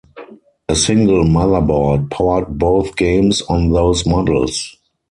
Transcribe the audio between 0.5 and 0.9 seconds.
A